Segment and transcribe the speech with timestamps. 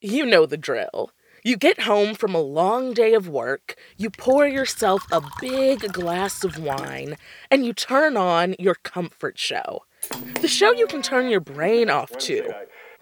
[0.00, 1.10] You know the drill.
[1.42, 6.44] You get home from a long day of work, you pour yourself a big glass
[6.44, 7.16] of wine,
[7.50, 9.84] and you turn on your comfort show.
[10.40, 12.52] The show you can turn your brain off to,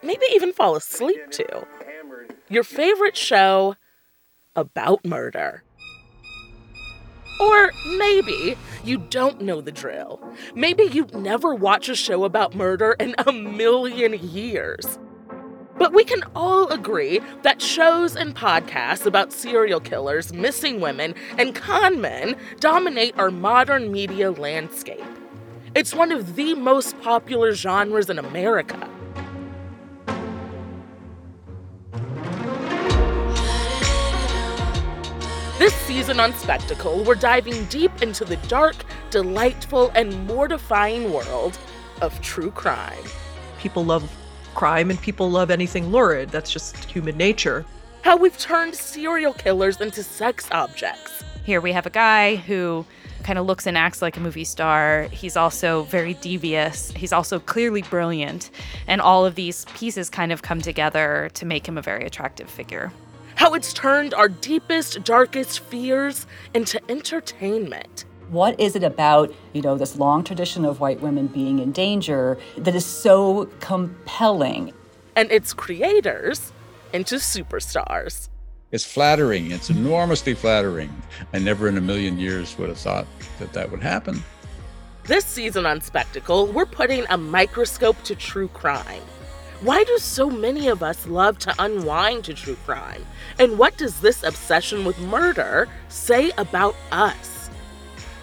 [0.02, 1.66] maybe even fall asleep to.
[2.48, 3.76] Your favorite show
[4.54, 5.64] about murder.
[7.40, 10.20] Or maybe you don't know the drill.
[10.54, 14.98] Maybe you never watch a show about murder in a million years.
[15.76, 21.54] But we can all agree that shows and podcasts about serial killers, missing women, and
[21.54, 25.04] con men dominate our modern media landscape.
[25.74, 28.88] It's one of the most popular genres in America.
[35.58, 38.76] This season on Spectacle, we're diving deep into the dark,
[39.10, 41.58] delightful, and mortifying world
[42.02, 43.02] of true crime.
[43.58, 44.08] People love
[44.54, 46.30] crime and people love anything lurid.
[46.30, 47.64] That's just human nature.
[48.02, 51.24] How we've turned serial killers into sex objects.
[51.44, 52.84] Here we have a guy who
[53.22, 55.08] kind of looks and acts like a movie star.
[55.10, 56.90] He's also very devious.
[56.92, 58.50] He's also clearly brilliant.
[58.86, 62.48] And all of these pieces kind of come together to make him a very attractive
[62.48, 62.92] figure.
[63.36, 68.04] How it's turned our deepest, darkest fears into entertainment.
[68.34, 72.36] What is it about, you know, this long tradition of white women being in danger
[72.58, 74.72] that is so compelling?
[75.14, 76.50] And its creators
[76.92, 78.28] into superstars.
[78.72, 79.52] It's flattering.
[79.52, 80.92] It's enormously flattering.
[81.32, 83.06] I never in a million years would have thought
[83.38, 84.24] that that would happen.
[85.04, 89.02] This season on Spectacle, we're putting a microscope to true crime.
[89.60, 93.06] Why do so many of us love to unwind to true crime?
[93.38, 97.33] And what does this obsession with murder say about us?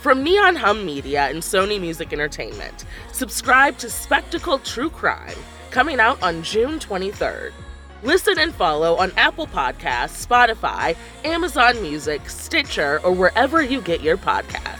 [0.01, 5.37] From Neon Hum Media and Sony Music Entertainment, subscribe to Spectacle True Crime,
[5.69, 7.51] coming out on June 23rd.
[8.01, 14.17] Listen and follow on Apple Podcasts, Spotify, Amazon Music, Stitcher, or wherever you get your
[14.17, 14.70] podcasts.